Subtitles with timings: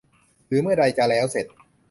[0.47, 1.45] หรือเมื่อใดจะแล้วเสร็จ